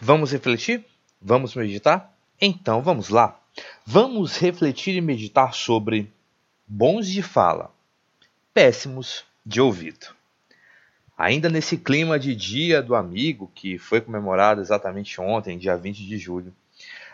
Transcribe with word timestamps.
Vamos 0.00 0.30
refletir? 0.30 0.84
Vamos 1.20 1.56
meditar? 1.56 2.16
Então 2.40 2.80
vamos 2.80 3.08
lá. 3.08 3.36
Vamos 3.84 4.36
refletir 4.36 4.94
e 4.94 5.00
meditar 5.00 5.52
sobre 5.52 6.12
bons 6.68 7.08
de 7.08 7.20
fala, 7.20 7.74
péssimos 8.54 9.24
de 9.44 9.60
ouvido. 9.60 10.14
Ainda 11.16 11.48
nesse 11.48 11.76
clima 11.76 12.16
de 12.16 12.36
Dia 12.36 12.80
do 12.80 12.94
Amigo, 12.94 13.50
que 13.52 13.76
foi 13.76 14.00
comemorado 14.00 14.60
exatamente 14.60 15.20
ontem, 15.20 15.58
dia 15.58 15.76
20 15.76 16.06
de 16.06 16.16
julho, 16.16 16.54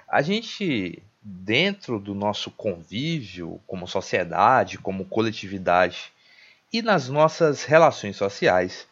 a 0.07 0.21
gente, 0.21 1.03
dentro 1.23 1.98
do 1.98 2.14
nosso 2.14 2.51
convívio, 2.51 3.59
como 3.66 3.89
sociedade, 3.89 4.77
como 4.77 5.07
coletividade 5.07 6.12
e 6.71 6.82
nas 6.82 7.09
nossas 7.09 7.64
relações 7.64 8.16
sociais, 8.16 8.87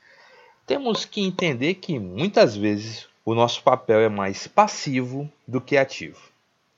temos 0.67 1.05
que 1.05 1.21
entender 1.21 1.75
que 1.75 1.99
muitas 1.99 2.57
vezes 2.57 3.12
o 3.25 3.35
nosso 3.35 3.63
papel 3.63 4.01
é 4.01 4.09
mais 4.09 4.47
passivo 4.47 5.31
do 5.47 5.61
que 5.61 5.77
ativo. 5.77 6.21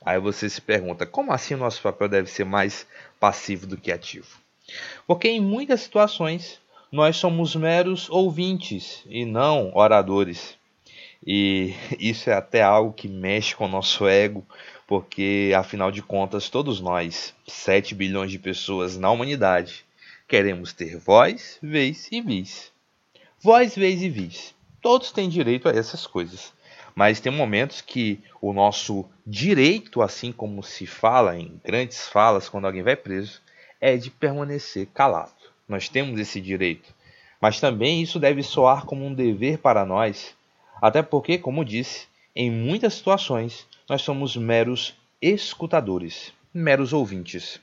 Aí 0.05 0.19
você 0.19 0.51
se 0.51 0.61
pergunta, 0.61 1.07
como 1.07 1.33
assim 1.33 1.55
o 1.55 1.59
nosso 1.59 1.81
papel 1.81 2.09
deve 2.09 2.29
ser 2.29 2.45
mais 2.45 2.87
passivo 3.19 3.67
do 3.67 3.77
que 3.77 3.91
ativo? 3.91 4.27
Porque 5.07 5.29
em 5.29 5.41
muitas 5.41 5.81
situações 5.81 6.61
nós 6.93 7.17
somos 7.17 7.57
meros 7.57 8.09
ouvintes 8.11 9.03
e 9.07 9.25
não 9.25 9.73
oradores. 9.75 10.57
E 11.27 11.75
isso 11.99 12.29
é 12.29 12.35
até 12.35 12.63
algo 12.63 12.93
que 12.93 13.09
mexe 13.09 13.57
com 13.57 13.65
o 13.65 13.69
nosso 13.69 14.07
ego, 14.07 14.47
porque 14.87 15.53
afinal 15.57 15.91
de 15.91 16.03
contas, 16.03 16.51
todos 16.51 16.81
nós, 16.81 17.35
7 17.47 17.95
bilhões 17.95 18.31
de 18.31 18.39
pessoas 18.39 18.99
na 18.99 19.11
humanidade, 19.11 19.85
queremos 20.29 20.73
ter 20.75 20.99
voz, 20.99 21.59
vez 21.63 22.09
e 22.13 22.21
vis. 22.21 22.71
Voz, 23.41 23.75
vez 23.75 24.03
e 24.03 24.11
vis. 24.11 24.55
Todos 24.85 25.11
têm 25.11 25.31
direito 25.31 25.67
a 25.67 25.73
essas 25.73 26.07
coisas. 26.07 26.53
Mas 26.95 27.19
tem 27.19 27.33
momentos 27.33 27.81
que 27.81 28.21
o 28.39 28.53
nosso 28.53 29.07
direito, 29.27 30.03
assim 30.03 30.31
como 30.31 30.63
se 30.63 30.85
fala 30.85 31.39
em 31.39 31.59
grandes 31.65 32.07
falas 32.07 32.51
quando 32.51 32.67
alguém 32.67 32.83
vai 32.83 32.95
preso, 32.95 33.41
é 33.81 33.97
de 33.97 34.11
permanecer 34.11 34.87
calado. 34.93 35.33
Nós 35.67 35.89
temos 35.89 36.21
esse 36.21 36.39
direito. 36.39 36.93
Mas 37.41 37.59
também 37.61 38.03
isso 38.03 38.21
deve 38.21 38.43
soar 38.43 38.85
como 38.85 39.07
um 39.07 39.15
dever 39.15 39.57
para 39.57 39.87
nós, 39.87 40.37
até 40.83 41.01
porque, 41.01 41.39
como 41.39 41.65
disse, 41.65 42.07
em 42.37 42.51
muitas 42.51 42.93
situações 42.93 43.67
nós 43.89 44.03
somos 44.03 44.37
meros 44.37 44.95
escutadores, 45.19 46.31
meros 46.53 46.93
ouvintes. 46.93 47.59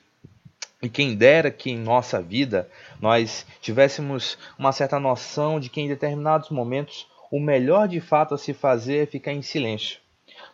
E 0.82 0.88
quem 0.88 1.14
dera 1.14 1.52
que 1.52 1.70
em 1.70 1.78
nossa 1.78 2.20
vida 2.20 2.68
nós 3.00 3.46
tivéssemos 3.60 4.36
uma 4.58 4.72
certa 4.72 4.98
noção 4.98 5.60
de 5.60 5.68
que 5.68 5.80
em 5.80 5.86
determinados 5.86 6.50
momentos 6.50 7.11
o 7.32 7.40
melhor 7.40 7.88
de 7.88 7.98
fato 7.98 8.34
a 8.34 8.38
se 8.38 8.52
fazer 8.52 9.04
é 9.04 9.06
ficar 9.06 9.32
em 9.32 9.40
silêncio. 9.40 9.98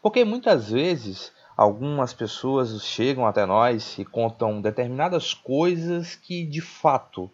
Porque 0.00 0.24
muitas 0.24 0.70
vezes 0.70 1.32
algumas 1.56 2.14
pessoas 2.14 2.84
chegam 2.84 3.26
até 3.26 3.44
nós 3.44 3.98
e 3.98 4.04
contam 4.04 4.62
determinadas 4.62 5.34
coisas 5.34 6.14
que 6.14 6.46
de 6.46 6.60
fato 6.60 7.28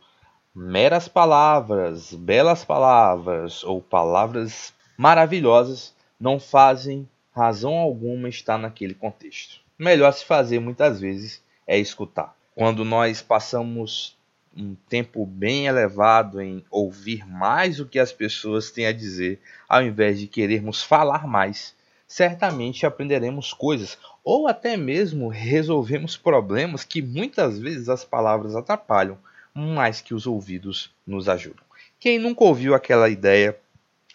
meras 0.54 1.08
palavras, 1.08 2.14
belas 2.14 2.64
palavras 2.64 3.62
ou 3.62 3.82
palavras 3.82 4.72
maravilhosas 4.96 5.94
não 6.18 6.40
fazem 6.40 7.06
razão 7.30 7.74
alguma 7.74 8.30
estar 8.30 8.56
naquele 8.56 8.94
contexto. 8.94 9.60
Melhor 9.78 10.10
se 10.14 10.24
fazer 10.24 10.58
muitas 10.58 11.00
vezes 11.00 11.42
é 11.66 11.78
escutar. 11.78 12.34
Quando 12.54 12.82
nós 12.82 13.20
passamos 13.20 14.16
um 14.56 14.74
tempo 14.88 15.26
bem 15.26 15.66
elevado 15.66 16.40
em 16.40 16.64
ouvir 16.70 17.26
mais 17.26 17.80
o 17.80 17.86
que 17.86 17.98
as 17.98 18.12
pessoas 18.12 18.70
têm 18.70 18.86
a 18.86 18.92
dizer, 18.92 19.40
ao 19.68 19.82
invés 19.82 20.18
de 20.18 20.26
querermos 20.26 20.82
falar 20.82 21.26
mais, 21.26 21.74
certamente 22.06 22.86
aprenderemos 22.86 23.52
coisas 23.52 23.98
ou 24.22 24.46
até 24.46 24.76
mesmo 24.76 25.28
resolvemos 25.28 26.16
problemas 26.16 26.84
que 26.84 27.02
muitas 27.02 27.58
vezes 27.58 27.88
as 27.88 28.04
palavras 28.04 28.54
atrapalham, 28.54 29.18
mais 29.54 30.00
que 30.00 30.14
os 30.14 30.26
ouvidos 30.26 30.92
nos 31.06 31.28
ajudam. 31.28 31.64
Quem 32.00 32.18
nunca 32.18 32.44
ouviu 32.44 32.74
aquela 32.74 33.08
ideia 33.08 33.58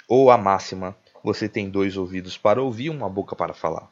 ou 0.07 0.31
a 0.31 0.37
máxima: 0.37 0.95
você 1.23 1.47
tem 1.47 1.69
dois 1.69 1.95
ouvidos 1.97 2.37
para 2.37 2.61
ouvir 2.61 2.89
uma 2.89 3.09
boca 3.09 3.35
para 3.35 3.53
falar? 3.53 3.89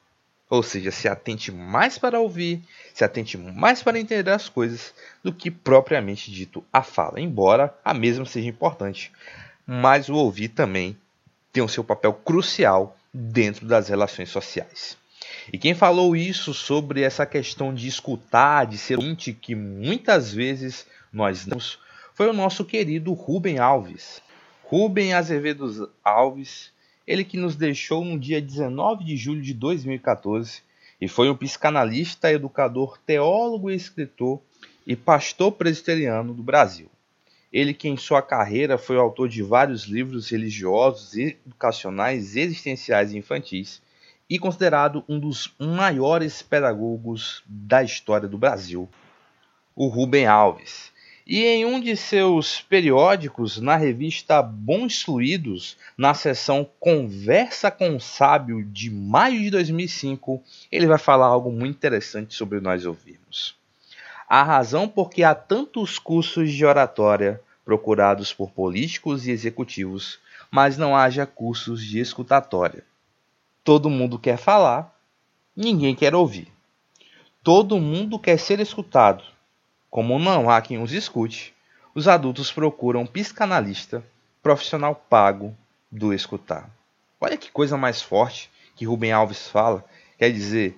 Ou 0.49 0.63
seja, 0.63 0.91
se 0.91 1.09
atente 1.09 1.51
mais 1.51 1.97
para 1.97 2.19
ouvir, 2.19 2.61
se 2.93 3.03
atente 3.03 3.37
mais 3.37 3.83
para 3.83 3.99
entender 3.99 4.31
as 4.31 4.47
coisas 4.47 4.93
do 5.21 5.33
que 5.33 5.51
propriamente 5.51 6.31
dito 6.31 6.63
a 6.71 6.81
fala, 6.81 7.19
embora 7.19 7.73
a 7.83 7.93
mesma 7.93 8.25
seja 8.25 8.47
importante. 8.47 9.11
Mas 9.65 10.07
o 10.07 10.15
ouvir 10.15 10.49
também 10.49 10.97
tem 11.51 11.61
o 11.61 11.67
seu 11.67 11.83
papel 11.83 12.13
crucial 12.13 12.97
dentro 13.13 13.65
das 13.65 13.89
relações 13.89 14.29
sociais. 14.29 14.97
E 15.51 15.57
quem 15.57 15.73
falou 15.73 16.15
isso 16.15 16.53
sobre 16.53 17.01
essa 17.01 17.25
questão 17.25 17.73
de 17.73 17.87
escutar, 17.87 18.65
de 18.65 18.77
ser 18.77 18.97
ouvinte, 18.97 19.33
que 19.33 19.55
muitas 19.55 20.31
vezes 20.31 20.85
nós 21.11 21.45
damos, 21.45 21.79
foi 22.13 22.29
o 22.29 22.33
nosso 22.33 22.63
querido 22.63 23.11
Rubem 23.13 23.59
Alves. 23.59 24.21
Rubem 24.63 25.13
Azevedo 25.13 25.91
Alves 26.03 26.71
ele 27.07 27.23
que 27.23 27.37
nos 27.37 27.55
deixou 27.55 28.03
no 28.03 28.19
dia 28.19 28.41
19 28.41 29.05
de 29.05 29.15
julho 29.15 29.41
de 29.41 29.53
2014 29.53 30.61
e 30.99 31.07
foi 31.07 31.29
um 31.29 31.35
psicanalista, 31.35 32.31
educador, 32.31 32.97
teólogo 33.05 33.69
e 33.71 33.75
escritor 33.75 34.41
e 34.85 34.95
pastor 34.95 35.53
presbiteriano 35.53 36.33
do 36.33 36.43
Brasil. 36.43 36.89
Ele 37.53 37.73
que 37.73 37.87
em 37.87 37.95
sua 37.95 38.21
carreira 38.21 38.77
foi 38.77 38.97
autor 38.97 39.29
de 39.29 39.41
vários 39.41 39.83
livros 39.83 40.29
religiosos, 40.29 41.15
educacionais, 41.15 42.35
existenciais 42.35 43.13
e 43.13 43.17
infantis 43.17 43.81
e 44.29 44.37
considerado 44.37 45.05
um 45.07 45.17
dos 45.17 45.53
maiores 45.57 46.41
pedagogos 46.41 47.41
da 47.47 47.81
história 47.81 48.27
do 48.27 48.37
Brasil, 48.37 48.89
o 49.73 49.87
Rubem 49.87 50.27
Alves. 50.27 50.91
E 51.29 51.43
em 51.43 51.65
um 51.65 51.77
de 51.77 51.97
seus 51.97 52.61
periódicos, 52.61 53.57
na 53.57 53.75
revista 53.75 54.41
Bons 54.41 55.01
Fluidos, 55.01 55.75
na 55.97 56.13
seção 56.13 56.65
Conversa 56.79 57.69
com 57.69 57.97
o 57.97 57.99
Sábio 57.99 58.63
de 58.63 58.89
maio 58.89 59.41
de 59.41 59.49
2005, 59.49 60.41
ele 60.71 60.87
vai 60.87 60.97
falar 60.97 61.25
algo 61.25 61.51
muito 61.51 61.75
interessante 61.75 62.33
sobre 62.33 62.61
nós 62.61 62.85
ouvirmos. 62.85 63.57
A 64.25 64.41
razão 64.41 64.87
por 64.87 65.09
que 65.09 65.21
há 65.21 65.35
tantos 65.35 65.99
cursos 65.99 66.49
de 66.49 66.65
oratória 66.65 67.41
procurados 67.65 68.31
por 68.31 68.51
políticos 68.51 69.27
e 69.27 69.31
executivos, 69.31 70.19
mas 70.49 70.77
não 70.77 70.95
haja 70.95 71.25
cursos 71.25 71.83
de 71.83 71.99
escutatória. 71.99 72.85
Todo 73.65 73.89
mundo 73.89 74.17
quer 74.17 74.37
falar, 74.37 74.97
ninguém 75.53 75.93
quer 75.93 76.15
ouvir. 76.15 76.47
Todo 77.43 77.81
mundo 77.81 78.17
quer 78.17 78.39
ser 78.39 78.61
escutado, 78.61 79.25
como 79.89 80.19
não 80.19 80.49
há 80.49 80.61
quem 80.61 80.81
os 80.81 80.91
escute, 80.91 81.53
os 81.95 82.07
adultos 82.07 82.51
procuram 82.51 83.01
um 83.01 83.07
psicanalista 83.07 84.03
profissional 84.43 84.95
pago 84.95 85.55
do 85.91 86.13
escutar. 86.13 86.69
Olha 87.19 87.37
que 87.37 87.51
coisa 87.51 87.77
mais 87.77 88.01
forte 88.01 88.51
que 88.75 88.85
Rubem 88.85 89.11
Alves 89.11 89.47
fala. 89.47 89.83
Quer 90.17 90.31
dizer, 90.31 90.77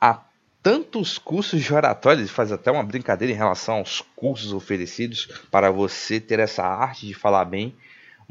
há 0.00 0.20
tantos 0.62 1.18
cursos 1.18 1.60
de 1.60 1.74
oratória, 1.74 2.20
ele 2.20 2.28
faz 2.28 2.52
até 2.52 2.70
uma 2.70 2.84
brincadeira 2.84 3.32
em 3.32 3.36
relação 3.36 3.76
aos 3.76 4.00
cursos 4.14 4.52
oferecidos 4.52 5.26
para 5.50 5.70
você 5.70 6.20
ter 6.20 6.38
essa 6.38 6.62
arte 6.62 7.06
de 7.06 7.14
falar 7.14 7.44
bem, 7.44 7.74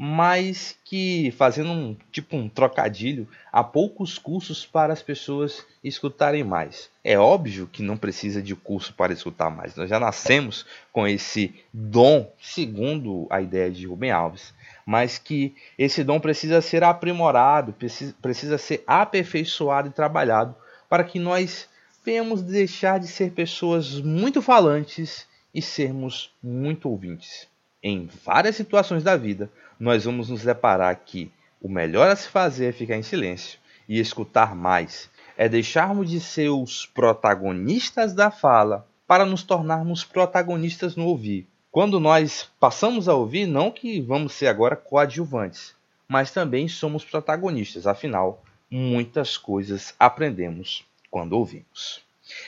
mas 0.04 0.76
que 0.84 1.30
fazendo 1.30 1.70
um 1.70 1.96
tipo 2.10 2.36
um 2.36 2.48
trocadilho, 2.48 3.28
há 3.52 3.62
poucos 3.62 4.18
cursos 4.18 4.66
para 4.66 4.92
as 4.92 5.00
pessoas 5.00 5.64
escutarem 5.84 6.42
mais. 6.42 6.90
É 7.04 7.16
óbvio 7.16 7.68
que 7.68 7.84
não 7.84 7.96
precisa 7.96 8.42
de 8.42 8.56
curso 8.56 8.92
para 8.94 9.12
escutar 9.12 9.48
mais. 9.48 9.76
Nós 9.76 9.88
já 9.88 10.00
nascemos 10.00 10.66
com 10.92 11.06
esse 11.06 11.54
dom, 11.72 12.28
segundo 12.42 13.28
a 13.30 13.40
ideia 13.40 13.70
de 13.70 13.86
Rubem 13.86 14.10
Alves, 14.10 14.52
mas 14.84 15.18
que 15.18 15.54
esse 15.78 16.02
dom 16.02 16.18
precisa 16.18 16.60
ser 16.60 16.82
aprimorado, 16.82 17.72
precisa, 17.72 18.12
precisa 18.20 18.58
ser 18.58 18.82
aperfeiçoado 18.84 19.86
e 19.86 19.92
trabalhado 19.92 20.56
para 20.88 21.04
que 21.04 21.20
nós 21.20 21.68
venhamos 22.04 22.42
deixar 22.42 22.98
de 22.98 23.06
ser 23.06 23.30
pessoas 23.30 24.00
muito 24.00 24.42
falantes 24.42 25.28
e 25.54 25.62
sermos 25.62 26.34
muito 26.42 26.88
ouvintes. 26.88 27.51
Em 27.82 28.08
várias 28.24 28.54
situações 28.54 29.02
da 29.02 29.16
vida, 29.16 29.50
nós 29.78 30.04
vamos 30.04 30.28
nos 30.28 30.44
deparar 30.44 30.94
que 31.04 31.32
o 31.60 31.68
melhor 31.68 32.08
a 32.08 32.14
se 32.14 32.28
fazer 32.28 32.66
é 32.66 32.72
ficar 32.72 32.96
em 32.96 33.02
silêncio 33.02 33.58
e 33.88 33.98
escutar 33.98 34.54
mais. 34.54 35.10
É 35.36 35.48
deixarmos 35.48 36.08
de 36.08 36.20
ser 36.20 36.50
os 36.50 36.86
protagonistas 36.86 38.14
da 38.14 38.30
fala 38.30 38.86
para 39.04 39.26
nos 39.26 39.42
tornarmos 39.42 40.04
protagonistas 40.04 40.94
no 40.94 41.06
ouvir. 41.06 41.48
Quando 41.72 41.98
nós 41.98 42.48
passamos 42.60 43.08
a 43.08 43.14
ouvir, 43.14 43.46
não 43.46 43.70
que 43.70 44.00
vamos 44.00 44.34
ser 44.34 44.46
agora 44.46 44.76
coadjuvantes, 44.76 45.74
mas 46.06 46.30
também 46.30 46.68
somos 46.68 47.04
protagonistas, 47.04 47.86
afinal, 47.86 48.44
muitas 48.70 49.36
coisas 49.36 49.94
aprendemos 49.98 50.84
quando 51.10 51.32
ouvimos. 51.32 52.04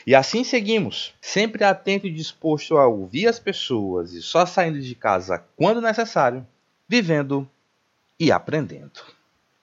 E 0.06 0.14
assim 0.14 0.44
seguimos, 0.44 1.14
sempre 1.20 1.64
atento 1.64 2.06
e 2.06 2.12
disposto 2.12 2.76
a 2.76 2.86
ouvir 2.86 3.26
as 3.26 3.38
pessoas 3.38 4.12
e 4.12 4.22
só 4.22 4.46
saindo 4.46 4.80
de 4.80 4.94
casa 4.94 5.44
quando 5.56 5.80
necessário, 5.80 6.46
vivendo 6.88 7.48
e 8.18 8.30
aprendendo. 8.30 9.00